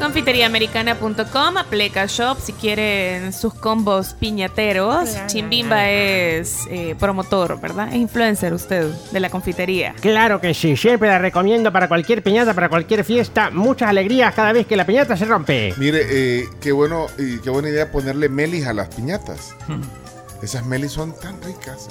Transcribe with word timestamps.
Confiteriaamericana.com, 0.00 1.54
Pleca 1.68 2.06
Shop, 2.06 2.38
si 2.40 2.52
quieren 2.52 3.32
sus 3.32 3.52
combos 3.54 4.14
piñateros. 4.14 5.08
Chimbimba 5.26 5.88
es 5.90 6.66
eh, 6.70 6.94
promotor, 6.98 7.60
¿verdad? 7.60 7.88
Es 7.88 7.96
influencer 7.96 8.52
usted 8.52 8.86
de 9.12 9.20
la 9.20 9.30
confitería. 9.30 9.94
Claro 10.00 10.40
que 10.40 10.54
sí, 10.54 10.76
siempre 10.76 11.08
la 11.08 11.18
recomiendo 11.18 11.72
para 11.72 11.88
cualquier 11.88 12.22
piñata, 12.22 12.54
para 12.54 12.68
cualquier 12.68 13.04
fiesta. 13.04 13.50
Muchas 13.50 13.88
alegrías 13.88 14.34
cada 14.34 14.52
vez 14.52 14.66
que 14.66 14.76
la 14.76 14.86
piñata 14.86 15.16
se 15.16 15.24
rompe. 15.24 15.74
Mire, 15.76 16.00
eh, 16.08 16.44
qué 16.60 16.72
bueno 16.72 17.06
y 17.18 17.38
qué 17.38 17.50
buena 17.50 17.68
idea 17.68 17.90
ponerle 17.90 18.28
melis 18.28 18.66
a 18.66 18.72
las 18.72 18.88
piñatas. 18.94 19.54
Esas 20.42 20.64
melis 20.64 20.92
son 20.92 21.12
tan 21.18 21.40
ricas. 21.42 21.88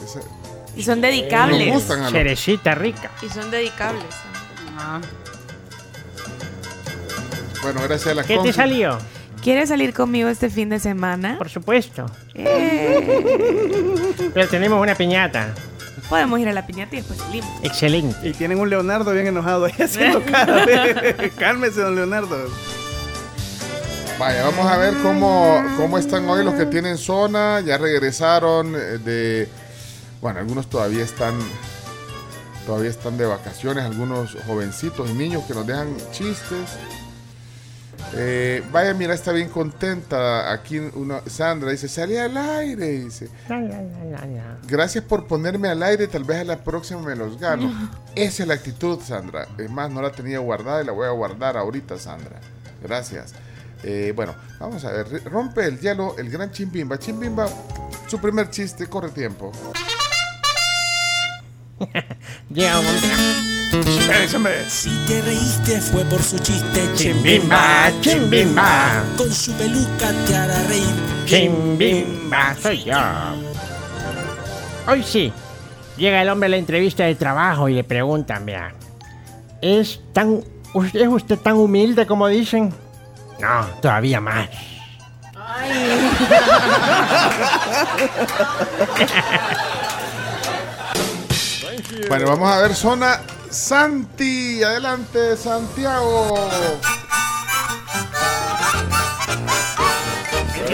Y 0.75 0.83
son 0.83 1.01
Me 1.01 1.07
dedicables. 1.07 1.73
gustan 1.73 1.99
a 1.99 2.03
los- 2.03 2.11
Cerecita 2.13 2.75
rica. 2.75 3.11
Y 3.21 3.29
son 3.29 3.51
dedicables. 3.51 4.05
Bueno, 7.67 7.81
gracias 7.83 8.13
a 8.13 8.15
la 8.15 8.23
¿Qué 8.23 8.37
te 8.37 8.53
salió? 8.53 8.97
¿Quieres 9.43 9.67
salir 9.67 9.93
conmigo 9.93 10.29
este 10.29 10.49
fin 10.49 10.69
de 10.69 10.79
semana? 10.79 11.37
Por 11.37 11.49
supuesto. 11.49 12.05
Eh, 12.33 14.05
Pero 14.33 14.47
tenemos 14.47 14.81
una 14.81 14.95
piñata. 14.95 15.53
podemos 16.07 16.39
ir 16.39 16.47
a 16.47 16.53
la 16.53 16.65
piñata 16.65 16.95
y 16.95 16.99
después 16.99 17.19
salimos. 17.19 17.49
Excelente. 17.63 18.29
Y 18.29 18.31
tienen 18.31 18.57
un 18.57 18.69
Leonardo 18.69 19.11
bien 19.11 19.27
enojado 19.27 19.65
ahí 19.65 19.73
haciendo 19.83 20.23
cara. 20.23 20.65
Cálmese, 21.37 21.81
don 21.81 21.95
Leonardo. 21.95 22.37
Vaya, 24.17 24.45
vamos 24.45 24.65
a 24.65 24.77
ver 24.77 24.93
cómo, 25.03 25.61
cómo 25.75 25.97
están 25.97 26.29
hoy 26.29 26.45
los 26.45 26.53
que 26.53 26.67
tienen 26.67 26.97
zona. 26.97 27.59
Ya 27.59 27.77
regresaron 27.77 28.75
eh, 28.77 28.97
de. 28.97 29.49
Bueno, 30.21 30.39
algunos 30.39 30.69
todavía 30.69 31.03
están. 31.03 31.37
Todavía 32.65 32.91
están 32.91 33.17
de 33.17 33.25
vacaciones. 33.25 33.83
Algunos 33.83 34.37
jovencitos 34.47 35.09
y 35.09 35.13
niños 35.15 35.43
que 35.43 35.53
nos 35.53 35.67
dejan 35.67 35.97
chistes. 36.13 36.77
Eh, 38.13 38.63
vaya, 38.71 38.93
mira, 38.93 39.13
está 39.13 39.31
bien 39.31 39.49
contenta. 39.49 40.51
Aquí 40.51 40.77
una, 40.77 41.21
Sandra 41.27 41.71
dice: 41.71 41.87
Salí 41.87 42.17
al 42.17 42.37
aire. 42.37 42.87
Dice: 43.03 43.29
Gracias 44.67 45.03
por 45.03 45.27
ponerme 45.27 45.67
al 45.69 45.83
aire. 45.83 46.07
Tal 46.07 46.23
vez 46.23 46.41
a 46.41 46.43
la 46.43 46.63
próxima 46.63 47.01
me 47.01 47.15
los 47.15 47.39
gano. 47.39 47.71
Esa 48.15 48.43
es 48.43 48.47
la 48.47 48.55
actitud, 48.55 48.99
Sandra. 49.01 49.47
Es 49.57 49.69
más, 49.69 49.91
no 49.91 50.01
la 50.01 50.11
tenía 50.11 50.39
guardada 50.39 50.81
y 50.81 50.85
la 50.85 50.91
voy 50.91 51.07
a 51.07 51.11
guardar 51.11 51.57
ahorita, 51.57 51.97
Sandra. 51.97 52.39
Gracias. 52.81 53.33
Eh, 53.83 54.13
bueno, 54.15 54.35
vamos 54.59 54.83
a 54.85 54.91
ver. 54.91 55.23
Rompe 55.25 55.65
el 55.65 55.79
hielo 55.79 56.15
el 56.17 56.29
gran 56.29 56.51
Chimbimba. 56.51 56.97
Chimbimba, 56.97 57.47
su 58.07 58.19
primer 58.19 58.49
chiste, 58.49 58.87
corre 58.87 59.09
tiempo. 59.09 59.51
Momento. 63.77 64.69
Si 64.69 64.89
te 65.07 65.21
reíste 65.21 65.79
fue 65.81 66.03
por 66.05 66.21
su 66.21 66.39
chiste 66.39 66.89
Chimbimba, 66.95 67.91
chimbimba. 68.01 69.03
Con 69.15 69.31
su 69.31 69.51
peluca 69.53 70.11
te 70.25 70.35
hará 70.35 70.63
reír 70.63 70.95
Chimbimba, 71.25 72.55
soy 72.61 72.83
yo. 72.83 72.95
Hoy 74.87 75.03
sí. 75.03 75.31
Llega 75.95 76.21
el 76.21 76.29
hombre 76.29 76.47
a 76.47 76.49
la 76.49 76.57
entrevista 76.57 77.03
de 77.03 77.15
trabajo 77.15 77.69
y 77.69 77.73
le 77.73 77.83
preguntan, 77.83 78.45
vea. 78.45 78.73
¿Es 79.61 79.99
tan. 80.13 80.43
¿Es 80.93 81.07
usted 81.07 81.37
tan 81.37 81.55
humilde 81.55 82.05
como 82.05 82.27
dicen? 82.27 82.73
No, 83.39 83.65
todavía 83.81 84.21
más. 84.21 84.49
Bueno, 92.07 92.27
vamos 92.27 92.49
a 92.49 92.61
ver 92.61 92.75
zona 92.75 93.19
Santi. 93.49 94.63
Adelante, 94.63 95.35
Santiago. 95.37 96.49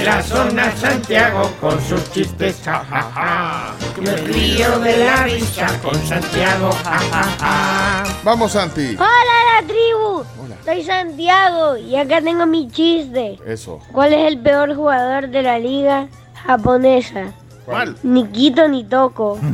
La 0.04 0.22
zona 0.22 0.76
Santiago 0.76 1.50
con 1.62 1.82
sus 1.82 2.12
chistes, 2.12 2.62
jajaja. 2.66 3.74
Me 4.02 4.16
río 4.18 4.80
de 4.80 4.98
la 4.98 5.24
risa 5.24 5.68
con 5.82 5.96
Santiago, 6.06 6.72
jajaja. 6.84 8.04
Vamos, 8.24 8.52
Santi. 8.52 8.96
Hola 8.96 9.62
la 9.62 9.68
tribu, 9.68 10.26
Hola. 10.44 10.58
soy 10.66 10.84
Santiago 10.84 11.78
y 11.78 11.96
acá 11.96 12.22
tengo 12.22 12.46
mi 12.46 12.70
chiste. 12.70 13.40
Eso. 13.46 13.80
¿Cuál 13.94 14.12
es 14.14 14.28
el 14.28 14.40
peor 14.40 14.76
jugador 14.76 15.30
de 15.30 15.42
la 15.42 15.58
liga 15.58 16.08
japonesa? 16.46 17.32
¿Cuál? 17.66 17.96
Ni 18.04 18.28
quito 18.28 18.68
ni 18.68 18.84
toco. 18.84 19.40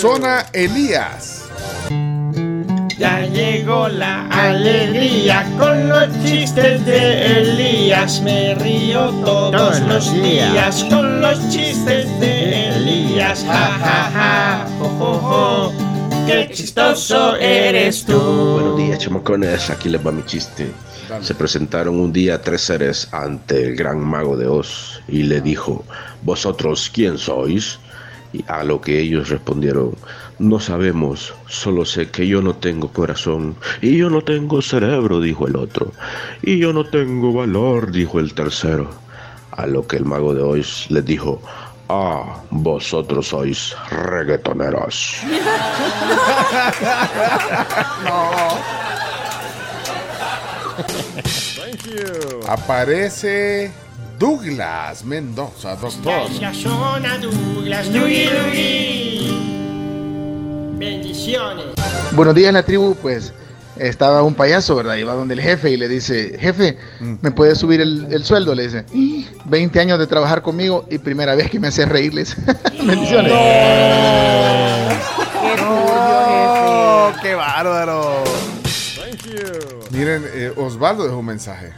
Zona 0.00 0.46
Elías. 0.52 1.48
Ya 2.96 3.26
llegó 3.26 3.88
la 3.88 4.28
alegría 4.28 5.44
con 5.58 5.88
los 5.88 6.06
chistes 6.24 6.86
de 6.86 7.40
Elías. 7.40 8.22
Me 8.22 8.54
río 8.54 9.10
todos, 9.24 9.80
los 9.80 10.12
días. 10.22 10.84
con 10.84 11.20
los 11.20 11.36
chistes 11.48 12.06
de 12.20 12.68
Elías. 12.68 13.44
Ja, 13.44 13.76
ja, 13.82 14.10
ja, 14.14 14.66
jo, 14.78 14.88
jo, 15.00 15.14
jo. 15.18 15.72
Qué 16.28 16.48
chistoso 16.52 17.34
eres 17.34 18.04
tú. 18.04 18.20
Buenos 18.20 18.76
días, 18.76 19.00
chamacones. 19.00 19.68
Aquí 19.68 19.88
les 19.88 20.06
va 20.06 20.12
mi 20.12 20.24
chiste. 20.24 20.70
Se 21.22 21.34
presentaron 21.34 21.98
un 21.98 22.12
día 22.12 22.40
tres 22.40 22.60
seres 22.60 23.08
ante 23.10 23.64
el 23.64 23.74
gran 23.74 23.98
mago 23.98 24.36
de 24.36 24.46
Oz 24.46 25.02
y 25.08 25.24
le 25.24 25.40
dijo, 25.40 25.84
¿vosotros 26.22 26.88
quién 26.94 27.18
sois? 27.18 27.80
Y 28.32 28.44
a 28.46 28.62
lo 28.62 28.80
que 28.80 29.00
ellos 29.00 29.30
respondieron, 29.30 29.96
no 30.38 30.60
sabemos, 30.60 31.34
solo 31.46 31.84
sé 31.84 32.10
que 32.10 32.28
yo 32.28 32.42
no 32.42 32.54
tengo 32.54 32.92
corazón 32.92 33.56
y 33.80 33.96
yo 33.96 34.10
no 34.10 34.22
tengo 34.22 34.60
cerebro, 34.60 35.20
dijo 35.20 35.46
el 35.46 35.56
otro, 35.56 35.92
y 36.42 36.58
yo 36.58 36.72
no 36.72 36.84
tengo 36.84 37.32
valor, 37.32 37.90
dijo 37.90 38.20
el 38.20 38.34
tercero. 38.34 38.90
A 39.52 39.66
lo 39.66 39.86
que 39.86 39.96
el 39.96 40.04
mago 40.04 40.34
de 40.34 40.42
Oz 40.42 40.86
les 40.90 41.04
dijo, 41.04 41.40
ah, 41.88 42.42
vosotros 42.50 43.28
sois 43.28 43.74
reggaetoneros. 43.90 45.16
Aparece 52.46 53.72
Douglas 54.18 55.04
Mendoza, 55.04 55.76
doctor. 55.76 56.28
Douglas, 56.28 57.92
Dugi 57.92 58.24
Dugi. 58.26 59.38
Bendiciones. 60.76 61.66
Buenos 62.12 62.34
días, 62.34 62.52
la 62.52 62.62
tribu. 62.64 62.96
Pues 62.96 63.32
estaba 63.76 64.22
un 64.22 64.34
payaso, 64.34 64.74
¿verdad? 64.74 64.96
Iba 64.96 65.14
donde 65.14 65.34
el 65.34 65.40
jefe 65.40 65.70
y 65.70 65.76
le 65.76 65.88
dice: 65.88 66.36
Jefe, 66.38 66.78
¿me 67.00 67.30
puede 67.30 67.54
subir 67.54 67.80
el, 67.80 68.06
el 68.10 68.24
sueldo? 68.24 68.54
Le 68.54 68.64
dice: 68.64 68.84
"Y 68.92 69.26
20 69.44 69.80
años 69.80 69.98
de 69.98 70.06
trabajar 70.06 70.42
conmigo 70.42 70.84
y 70.90 70.98
primera 70.98 71.34
vez 71.34 71.50
que 71.50 71.60
me 71.60 71.68
hace 71.68 71.86
reírles. 71.86 72.36
Bendiciones. 72.84 73.32
¡Oh, 75.60 77.12
qué 77.22 77.34
bárbaro! 77.34 78.24
Miren, 79.90 80.24
eh, 80.32 80.52
Osvaldo 80.56 81.04
dejó 81.04 81.18
un 81.18 81.26
mensaje 81.26 81.72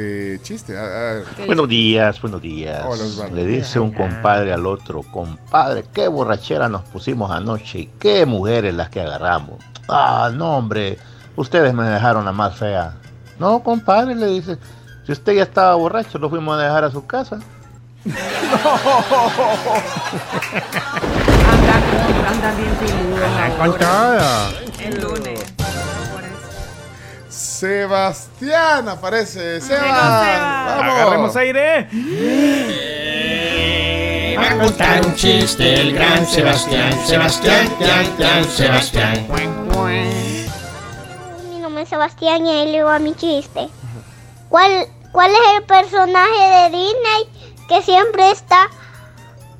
de 0.00 0.40
chiste. 0.42 0.76
A- 0.76 0.82
a 0.82 1.14
ver. 1.14 1.24
Buenos 1.46 1.68
días, 1.68 2.20
buenos 2.20 2.40
días. 2.42 2.82
Hola, 2.86 3.04
Osvaldo. 3.04 3.36
Le 3.36 3.46
dice 3.46 3.78
un 3.80 3.92
compadre 3.92 4.52
al 4.52 4.66
otro, 4.66 5.02
compadre, 5.02 5.84
qué 5.92 6.08
borrachera 6.08 6.68
nos 6.68 6.82
pusimos 6.82 7.30
anoche 7.30 7.78
y 7.80 7.86
qué 7.98 8.26
mujeres 8.26 8.74
las 8.74 8.88
que 8.90 9.00
agarramos. 9.00 9.56
Ah, 9.88 10.30
no, 10.34 10.56
hombre, 10.56 10.98
ustedes 11.36 11.72
me 11.74 11.84
dejaron 11.84 12.24
la 12.24 12.32
más 12.32 12.56
fea. 12.56 12.94
No, 13.38 13.62
compadre, 13.62 14.14
le 14.14 14.26
dice, 14.26 14.58
si 15.06 15.12
usted 15.12 15.32
ya 15.34 15.42
estaba 15.44 15.74
borracho, 15.74 16.18
lo 16.18 16.28
fuimos 16.30 16.58
a 16.58 16.62
dejar 16.62 16.84
a 16.84 16.90
su 16.90 17.06
casa. 17.06 17.38
Anda 22.28 22.54
bien 22.56 22.76
filudo. 22.76 23.26
Con 23.58 23.78
todo. 23.78 24.20
El 24.80 25.00
lunes. 25.00 25.39
Sebastián 27.60 28.88
aparece. 28.88 29.60
Seba. 29.60 29.80
Seba. 29.80 30.76
Vamos. 30.78 30.94
Agarremos 30.94 31.36
aire. 31.36 31.88
Va 34.38 34.50
a 34.50 34.58
contar 34.58 35.04
un 35.04 35.14
chiste 35.14 35.74
el 35.74 35.92
gran 35.92 36.26
Sebastián. 36.26 36.94
Sebastián, 37.06 37.68
Tian, 38.16 38.44
Sebastián. 38.46 39.26
Mi 41.50 41.58
nombre 41.58 41.82
es 41.82 41.90
Sebastián 41.90 42.46
y 42.46 42.50
ahí 42.50 42.72
le 42.72 42.82
va 42.82 42.98
mi 42.98 43.14
chiste. 43.14 43.68
¿Cuál, 44.48 44.86
¿Cuál 45.12 45.30
es 45.30 45.40
el 45.58 45.62
personaje 45.64 46.70
de 46.70 46.78
Disney 46.78 47.28
que 47.68 47.82
siempre 47.82 48.30
está 48.30 48.68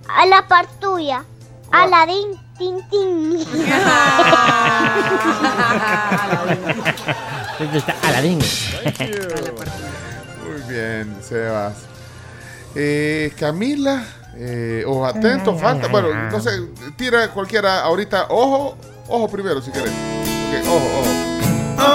a 0.08 0.24
la 0.24 0.48
par 0.48 0.66
tuya. 0.80 1.26
Aladín, 1.70 2.40
tin, 2.60 2.76
tin. 2.90 3.40
Aladín. 8.02 8.38
Muy 10.46 10.60
bien, 10.68 11.16
Sebas. 11.22 11.74
Eh, 12.74 13.32
Camila, 13.38 14.04
eh, 14.36 14.84
ojo 14.86 15.06
atento, 15.06 15.56
falta. 15.56 15.88
Bueno, 15.88 16.08
no 16.30 16.38
sé, 16.40 16.50
tira 16.96 17.28
cualquiera 17.28 17.80
ahorita. 17.80 18.26
Ojo, 18.28 18.76
ojo 19.08 19.28
primero 19.28 19.60
si 19.62 19.70
querés. 19.72 19.90
Ok, 19.90 20.68
ojo, 20.68 20.86
ojo. 21.00 21.08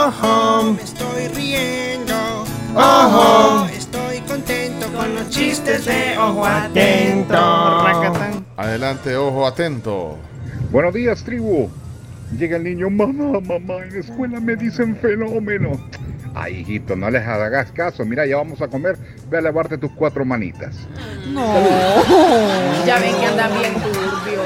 Ojo, 0.07 0.63
me 0.73 0.81
estoy 0.81 1.27
riendo. 1.29 2.15
Ojo, 2.75 3.65
estoy 3.67 4.19
contento 4.21 4.87
con 4.87 5.13
los 5.15 5.29
chistes 5.29 5.85
de 5.85 6.17
ojo 6.17 6.43
atento. 6.45 7.37
Adelante, 8.57 9.15
ojo 9.15 9.45
atento. 9.45 10.17
Buenos 10.75 10.93
días, 10.93 11.23
tribu. 11.23 11.69
Llega 12.37 12.57
el 12.57 12.65
niño, 12.65 12.89
mamá, 12.89 13.39
mamá, 13.39 13.75
en 13.75 13.93
la 13.93 13.99
escuela 14.01 14.41
me 14.41 14.57
dicen 14.57 14.93
fenómeno. 14.97 15.79
Ay, 16.33 16.55
hijito, 16.57 16.97
no 16.97 17.09
les 17.09 17.25
hagas 17.25 17.71
caso. 17.71 18.03
Mira, 18.03 18.25
ya 18.25 18.35
vamos 18.35 18.61
a 18.61 18.67
comer. 18.67 18.97
Ve 19.29 19.37
a 19.37 19.41
lavarte 19.41 19.77
tus 19.77 19.89
cuatro 19.93 20.25
manitas. 20.25 20.75
No. 21.29 21.63
Ya 22.85 22.99
ven 22.99 23.15
que 23.15 23.25
andan 23.25 23.57
bien 23.57 23.73
turbio. 23.75 24.41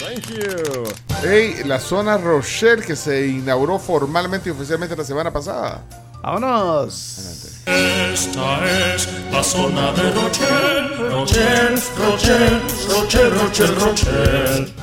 Thank 0.00 0.26
you. 0.28 0.84
Hey, 1.26 1.62
la 1.64 1.78
zona 1.78 2.18
Rochelle 2.18 2.82
que 2.82 2.94
se 2.94 3.26
inauguró 3.26 3.78
formalmente 3.78 4.50
y 4.50 4.52
oficialmente 4.52 4.94
la 4.94 5.04
semana 5.04 5.32
pasada. 5.32 5.82
Vámonos. 6.22 7.62
Esta 7.64 8.94
es 8.94 9.08
la 9.32 9.42
zona 9.42 9.92
de 9.92 10.10
Rochelle, 10.12 11.10
Rochelle, 11.10 11.80
Rochelle, 11.96 12.60
Rochelle, 12.90 13.30
Rochelle, 13.30 13.74
Rochelle. 13.76 14.81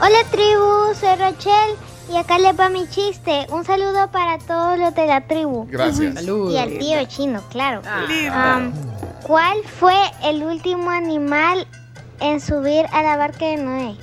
Hola 0.00 0.22
tribu, 0.30 0.94
soy 0.94 1.16
Rochelle 1.16 1.74
y 2.12 2.16
acá 2.16 2.38
les 2.38 2.56
va 2.58 2.68
mi 2.68 2.88
chiste. 2.88 3.48
Un 3.50 3.64
saludo 3.64 4.08
para 4.12 4.38
todos 4.38 4.78
los 4.78 4.94
de 4.94 5.08
la 5.08 5.26
tribu. 5.26 5.66
Gracias. 5.68 6.22
Y 6.22 6.56
al 6.56 6.78
tío 6.78 7.04
chino, 7.08 7.42
claro. 7.50 7.82
Um, 7.82 8.72
¿Cuál 9.24 9.58
fue 9.80 9.96
el 10.22 10.44
último 10.44 10.90
animal 10.90 11.66
en 12.20 12.40
subir 12.40 12.86
a 12.92 13.02
la 13.02 13.16
barca 13.16 13.44
de 13.46 13.56
Noé? 13.56 13.96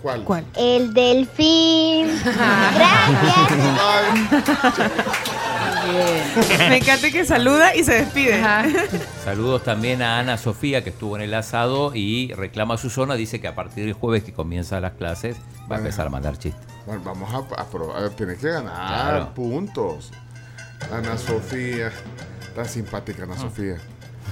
¿Cuál? 0.00 0.24
¿Cuál? 0.24 0.46
El 0.56 0.94
delfín. 0.94 2.06
Gracias. 2.74 3.52
Me 6.68 6.76
encanta 6.78 7.10
que 7.10 7.24
saluda 7.24 7.74
y 7.74 7.84
se 7.84 7.94
despide. 8.04 8.42
Saludos 9.24 9.62
también 9.64 10.02
a 10.02 10.18
Ana 10.18 10.36
Sofía 10.38 10.82
que 10.82 10.90
estuvo 10.90 11.16
en 11.16 11.22
el 11.22 11.34
asado 11.34 11.92
y 11.94 12.32
reclama 12.34 12.76
su 12.76 12.90
zona. 12.90 13.14
Dice 13.14 13.40
que 13.40 13.48
a 13.48 13.54
partir 13.54 13.84
del 13.84 13.92
jueves 13.94 14.24
que 14.24 14.32
comienzan 14.32 14.82
las 14.82 14.92
clases 14.92 15.36
va 15.70 15.76
a 15.76 15.78
empezar 15.78 16.06
a 16.06 16.10
mandar 16.10 16.38
chistes. 16.38 16.66
Bueno, 16.86 17.02
vamos 17.04 17.32
a, 17.32 17.60
a 17.60 17.66
probar. 17.66 18.10
Tienes 18.10 18.38
que 18.38 18.48
ganar 18.48 18.74
Claro. 18.74 19.34
puntos. 19.34 20.10
Ana 20.92 21.16
Sofía. 21.18 21.90
Tan 22.54 22.66
simpática 22.68 23.24
Ana 23.24 23.36
Sofía. 23.36 23.76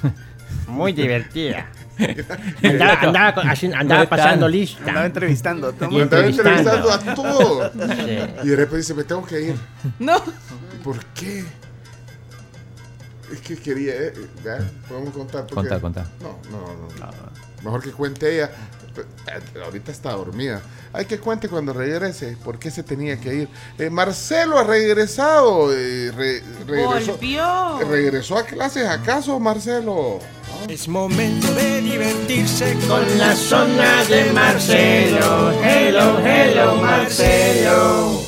Muy 0.69 0.93
divertida. 0.93 1.67
Andaba, 2.63 3.01
andaba, 3.03 3.43
andaba 3.79 4.07
pasando 4.07 4.49
lista. 4.49 4.81
Andaba 4.89 5.07
entrevistando. 5.07 5.71
estaba 5.71 5.97
entrevistando 5.97 6.91
a 6.91 6.99
todos. 7.15 7.73
Sí. 7.73 8.19
Y 8.43 8.49
de 8.49 8.57
repente 8.57 8.77
dice, 8.79 8.95
me 8.95 9.05
tengo 9.05 9.25
que 9.25 9.41
ir. 9.41 9.55
No. 10.01 10.17
¿Por 10.85 11.03
qué? 11.07 11.45
Es 13.33 13.41
que 13.41 13.57
quería... 13.57 13.95
eh, 13.95 14.15
¿ya? 14.45 14.59
¿Podemos 14.89 15.13
contar? 15.15 15.47
Porque- 15.47 15.69
Contá, 15.69 15.81
contá. 15.81 16.07
No, 16.21 16.39
no, 16.51 16.59
no. 16.77 17.11
Mejor 17.65 17.83
que 17.83 17.91
cuente 17.91 18.35
ella. 18.35 18.51
Eh, 18.97 19.61
Ahorita 19.65 19.91
está 19.91 20.13
dormida. 20.13 20.61
Hay 20.93 21.07
que 21.07 21.19
cuente 21.19 21.49
cuando 21.49 21.73
regrese. 21.73 22.37
¿Por 22.45 22.59
qué 22.59 22.71
se 22.71 22.83
tenía 22.83 23.19
que 23.19 23.35
ir? 23.35 23.49
Eh, 23.79 23.89
Marcelo 23.91 24.59
ha 24.59 24.65
regresado. 24.65 25.73
eh, 25.73 26.13
re- 26.15 26.43
regresó, 26.67 27.13
Volvió. 27.13 27.79
¿Regresó 27.89 28.37
a 28.39 28.45
clases 28.45 28.87
acaso, 28.87 29.41
Marcelo? 29.41 30.21
Es 30.69 30.87
momento 30.87 31.53
de 31.55 31.81
divertirse 31.81 32.77
con 32.87 33.19
la 33.19 33.35
zona 33.35 34.05
de 34.05 34.31
Marcelo. 34.33 35.51
Hello, 35.65 36.21
hello, 36.25 36.77
Marcelo. 36.77 38.24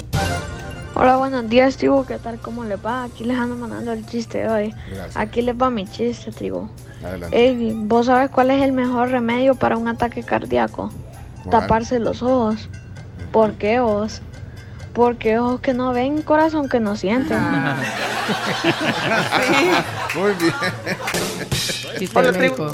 Hola, 1.07 1.19
buenos 1.19 1.49
días, 1.49 1.77
tribu. 1.77 2.05
¿Qué 2.05 2.19
tal? 2.19 2.41
¿Cómo 2.41 2.65
les 2.65 2.85
va? 2.85 3.05
Aquí 3.05 3.23
les 3.23 3.39
ando 3.39 3.55
mandando 3.55 3.93
el 3.93 4.05
chiste 4.07 4.39
de 4.39 4.49
hoy. 4.49 4.75
Gracias. 4.91 5.17
Aquí 5.17 5.41
les 5.41 5.55
va 5.55 5.71
mi 5.71 5.87
chiste, 5.87 6.33
tribu. 6.33 6.69
Adelante. 7.01 7.47
Ey, 7.47 7.75
¿vos 7.77 8.07
sabes 8.07 8.29
cuál 8.29 8.51
es 8.51 8.61
el 8.61 8.73
mejor 8.73 9.11
remedio 9.11 9.55
para 9.55 9.77
un 9.77 9.87
ataque 9.87 10.25
cardíaco? 10.25 10.91
¿Cuál? 11.45 11.61
Taparse 11.61 12.01
los 12.01 12.25
ojos. 12.25 12.69
¿Por 13.31 13.53
qué 13.53 13.79
ojos? 13.79 14.21
Porque 14.95 15.39
ojos 15.39 15.61
que 15.61 15.75
no 15.75 15.93
ven, 15.93 16.23
corazón 16.23 16.69
que 16.69 16.81
no 16.81 16.97
sienten. 16.97 17.39
Muy 20.17 20.33
bien. 20.33 20.55
Chiste 22.01 22.19
Hola, 22.19 22.33
tribu. 22.33 22.73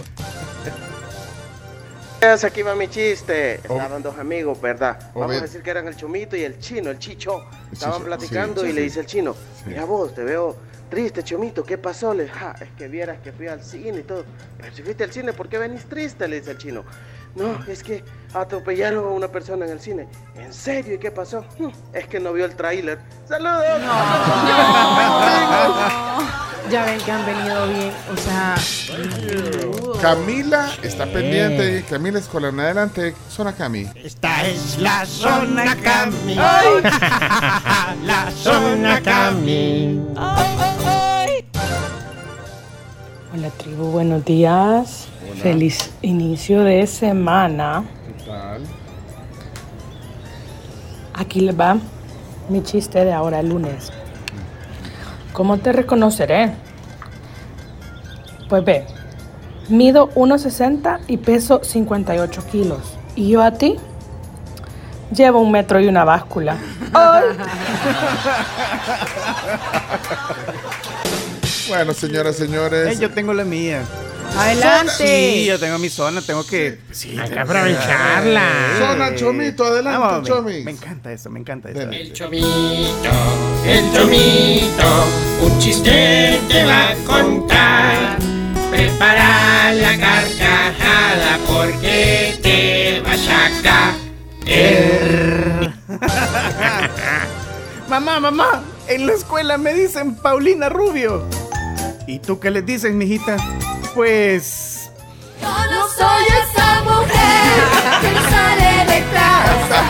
Aquí 2.22 2.62
va 2.62 2.76
mi 2.76 2.86
chiste. 2.88 3.54
Estaban 3.56 4.00
dos 4.00 4.16
amigos, 4.16 4.60
¿verdad? 4.60 5.10
Vamos 5.12 5.36
a 5.36 5.40
decir 5.40 5.60
que 5.60 5.70
eran 5.70 5.88
el 5.88 5.96
chomito 5.96 6.36
y 6.36 6.44
el 6.44 6.56
chino, 6.60 6.90
el 6.90 6.98
chicho. 7.00 7.44
Estaban 7.72 7.96
Chicho, 7.96 8.04
platicando 8.06 8.60
sí, 8.60 8.68
y 8.68 8.70
sí, 8.70 8.76
le 8.76 8.82
dice 8.82 9.00
el 9.00 9.06
chino, 9.06 9.34
Sí. 9.34 9.64
mira 9.66 9.84
vos, 9.84 10.14
te 10.14 10.22
veo 10.22 10.54
triste, 10.88 11.24
chomito, 11.24 11.64
¿qué 11.64 11.78
pasó? 11.78 12.14
Le 12.14 12.28
ja, 12.28 12.54
es 12.60 12.68
que 12.78 12.86
vieras 12.86 13.18
que 13.24 13.32
fui 13.32 13.48
al 13.48 13.64
cine 13.64 13.98
y 14.00 14.02
todo. 14.04 14.24
Pero 14.56 14.72
si 14.72 14.82
fuiste 14.84 15.02
al 15.02 15.10
cine, 15.12 15.32
¿por 15.32 15.48
qué 15.48 15.58
venís 15.58 15.84
triste? 15.86 16.28
Le 16.28 16.38
dice 16.38 16.52
el 16.52 16.58
chino. 16.58 16.84
No, 17.34 17.58
es 17.66 17.82
que 17.82 18.04
atropellaron 18.34 19.04
a 19.04 19.08
una 19.08 19.26
persona 19.28 19.66
en 19.66 19.72
el 19.72 19.80
cine. 19.80 20.06
¿En 20.36 20.52
serio? 20.52 20.94
¿Y 20.94 20.98
qué 20.98 21.10
pasó? 21.10 21.44
"Hmm, 21.58 21.70
Es 21.92 22.06
que 22.06 22.20
no 22.20 22.32
vio 22.32 22.44
el 22.44 22.54
tráiler. 22.54 23.00
¡Saludos! 23.28 23.64
Ya 26.70 26.84
ven 26.84 26.98
que 27.00 27.10
han 27.10 27.26
venido 27.26 27.66
bien. 27.68 27.92
O 28.14 28.16
sea. 28.16 28.54
Camila 30.02 30.68
está 30.82 31.06
pendiente. 31.06 31.78
y 31.78 31.82
Camila 31.84 32.18
Escolar. 32.18 32.52
Adelante, 32.58 33.14
zona 33.30 33.52
Cami. 33.52 33.86
Esta 33.94 34.44
es 34.48 34.76
la 34.80 35.06
zona 35.06 35.76
Cami. 35.76 36.34
La 38.04 38.28
zona 38.32 39.00
Cami. 39.00 40.00
Hola 43.32 43.50
tribu, 43.56 43.92
buenos 43.92 44.24
días. 44.24 45.06
Feliz 45.40 45.92
inicio 46.02 46.64
de 46.64 46.84
semana. 46.88 47.84
¿Qué 48.04 48.24
tal? 48.24 48.62
Aquí 51.14 51.42
les 51.42 51.58
va 51.58 51.76
mi 52.48 52.60
chiste 52.64 53.04
de 53.04 53.12
ahora 53.12 53.40
lunes. 53.40 53.92
¿Cómo 55.32 55.58
te 55.58 55.70
reconoceré? 55.70 56.54
Pues 58.48 58.64
ve, 58.64 58.84
mido 59.68 60.10
1,60 60.14 61.00
y 61.08 61.16
peso 61.18 61.60
58 61.62 62.46
kilos. 62.50 62.80
¿Y 63.16 63.30
yo 63.30 63.42
a 63.42 63.52
ti? 63.52 63.76
Llevo 65.14 65.40
un 65.40 65.52
metro 65.52 65.78
y 65.80 65.86
una 65.88 66.04
báscula. 66.04 66.56
¡Ay! 66.92 67.24
Bueno, 71.68 71.94
señoras, 71.94 72.36
señores. 72.36 72.98
Eh, 72.98 73.00
yo 73.00 73.10
tengo 73.10 73.32
la 73.32 73.44
mía. 73.44 73.82
Adelante. 74.36 74.92
Sí, 74.92 75.46
yo 75.46 75.58
tengo 75.58 75.78
mi 75.78 75.88
zona, 75.88 76.20
tengo 76.20 76.44
que. 76.44 76.78
Sí, 76.90 77.16
Hay 77.18 77.30
que 77.30 77.38
aprovecharla. 77.38 78.42
Zona 78.78 79.14
Chomito, 79.14 79.64
adelante, 79.64 79.98
Vamos, 79.98 80.22
me- 80.22 80.28
Chomi. 80.28 80.64
Me 80.64 80.70
encanta 80.72 81.12
eso, 81.12 81.30
me 81.30 81.40
encanta 81.40 81.70
eso. 81.70 81.80
El 81.82 82.12
chomito, 82.12 83.10
el 83.66 83.92
chomito, 83.92 85.04
un 85.42 85.58
chiste 85.58 86.40
te 86.48 86.64
va 86.64 86.90
a 86.90 86.94
contar. 87.06 88.18
Prepara 88.82 89.70
la 89.74 89.94
carcajada 89.96 91.38
porque 91.46 92.36
te 92.42 93.00
vas 93.06 93.28
a 93.28 93.48
caer. 94.44 95.72
mamá, 97.88 98.18
mamá, 98.18 98.64
en 98.88 99.06
la 99.06 99.12
escuela 99.12 99.56
me 99.56 99.72
dicen 99.72 100.16
Paulina 100.16 100.68
Rubio. 100.68 101.24
¿Y 102.08 102.18
tú 102.18 102.40
qué 102.40 102.50
les 102.50 102.66
dices, 102.66 102.92
mijita? 102.92 103.36
Pues. 103.94 104.90
No 105.40 105.88
soy 105.88 106.24
esa 106.42 106.82
mujer 106.82 107.62
que 108.00 108.10
sale 108.32 108.84
de 108.92 109.00
casa. 109.12 109.80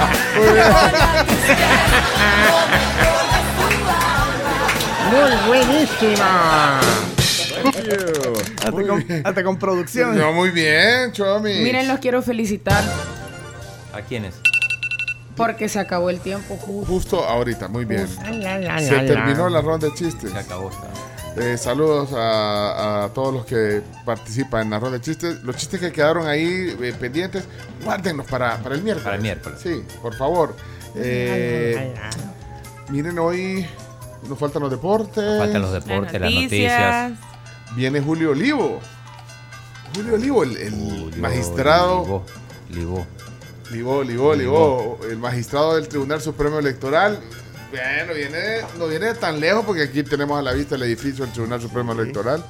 Muy 5.11 5.33
buenísima. 5.49 6.43
Hasta 8.79 8.89
con, 8.89 9.27
hasta 9.27 9.45
con 9.45 9.59
producción. 9.59 10.17
No, 10.17 10.33
muy 10.33 10.51
bien, 10.51 11.13
Chomi. 11.13 11.55
Miren, 11.61 11.89
los 11.89 11.99
quiero 12.01 12.23
felicitar 12.23 12.83
¿A 13.93 14.01
quiénes? 14.03 14.35
porque 15.37 15.69
se 15.69 15.79
acabó 15.81 16.11
el 16.11 16.21
tiempo. 16.21 16.57
justo. 16.57 16.93
Justo 16.93 17.25
ahorita, 17.25 17.69
muy 17.69 17.85
bien. 17.87 18.07
La, 18.43 18.59
la, 18.59 18.79
Se 18.81 18.93
la, 18.93 19.07
terminó 19.07 19.49
la. 19.49 19.57
la 19.59 19.61
ronda 19.63 19.89
de 19.89 19.95
chistes. 19.95 20.31
Se 20.31 20.39
acabó. 20.39 20.71
está. 20.71 20.89
Eh, 21.41 21.57
saludos 21.57 22.11
a, 22.13 23.05
a 23.05 23.09
todos 23.15 23.33
los 23.33 23.47
que 23.47 23.81
participan 24.05 24.65
en 24.65 24.71
la 24.71 24.79
ronda 24.79 24.99
de 24.99 25.05
chistes. 25.05 25.43
Los 25.43 25.57
chistes 25.57 25.81
que 25.81 25.91
quedaron 25.91 26.27
ahí 26.29 26.77
eh, 26.79 26.95
pendientes, 27.01 27.45
guárdenlos 27.83 28.27
para, 28.27 28.59
para 28.59 28.75
el 28.75 28.83
miércoles. 28.83 29.05
Para 29.05 29.17
el 29.17 29.23
miércoles. 29.23 29.59
Sí, 29.63 29.83
por 30.03 30.15
favor. 30.15 30.55
Eh, 30.95 31.95
miren, 32.91 33.19
hoy 33.19 33.67
nos 34.29 34.39
faltan 34.39 34.61
los 34.63 34.71
deportes. 34.71 35.25
Nos 35.25 35.39
faltan 35.39 35.63
los 35.63 35.73
deportes, 35.73 36.21
las 36.21 36.31
noticias. 36.31 37.13
Viene 37.75 38.01
Julio 38.01 38.31
Olivo. 38.31 38.81
Julio 39.95 40.15
Olivo, 40.15 40.43
el, 40.45 40.57
el 40.57 41.15
magistrado. 41.19 42.25
Libo. 42.71 43.07
Libo, 43.71 44.03
Libo, 44.03 44.35
Libo, 44.35 45.01
el 45.11 45.17
magistrado 45.19 45.77
del 45.77 45.89
Tribunal 45.89 46.21
Supremo 46.21 46.59
Electoral. 46.59 47.21
Bueno, 47.71 48.13
viene, 48.15 48.59
no 48.79 48.87
viene 48.87 49.15
tan 49.15 49.41
lejos 49.41 49.65
porque 49.65 49.83
aquí 49.85 50.03
tenemos 50.03 50.39
a 50.39 50.43
la 50.43 50.53
vista 50.53 50.75
el 50.75 50.83
edificio 50.83 51.25
del 51.25 51.33
Tribunal 51.33 51.61
Supremo 51.61 51.93
Electoral. 51.93 52.45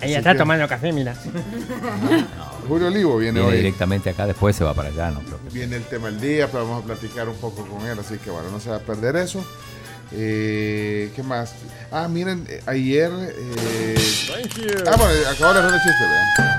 Ella 0.00 0.18
está 0.18 0.32
que- 0.32 0.38
tomando 0.38 0.66
café, 0.68 0.92
mira. 0.92 1.14
Julio 2.68 2.88
Olivo 2.88 3.16
viene, 3.18 3.38
Viene 3.40 3.48
hoy. 3.54 3.56
directamente 3.58 4.10
acá, 4.10 4.26
después 4.26 4.56
se 4.56 4.64
va 4.64 4.74
para 4.74 4.88
allá, 4.88 5.10
no 5.12 5.20
creo 5.20 5.38
que- 5.42 5.50
Viene 5.50 5.76
el 5.76 5.84
tema 5.84 6.06
del 6.08 6.20
día, 6.20 6.48
pero 6.50 6.64
vamos 6.66 6.82
a 6.82 6.86
platicar 6.86 7.28
un 7.28 7.36
poco 7.36 7.64
con 7.66 7.86
él, 7.86 7.96
así 7.98 8.18
que 8.18 8.30
bueno, 8.30 8.50
no 8.50 8.58
se 8.58 8.70
va 8.70 8.76
a 8.76 8.80
perder 8.80 9.14
eso. 9.16 9.44
Eh, 10.12 11.10
¿Qué 11.14 11.22
más? 11.22 11.52
Ah, 11.90 12.08
miren, 12.08 12.46
eh, 12.48 12.62
ayer. 12.66 13.10
eh, 13.12 13.94
ah, 14.86 14.96
bueno, 14.96 15.28
acabó 15.30 15.52
la 15.54 15.60
ronda 15.62 15.72
de 15.72 15.82
chistes, 15.82 16.08
vean. 16.10 16.55